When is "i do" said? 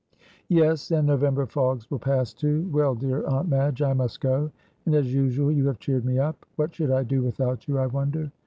6.89-7.21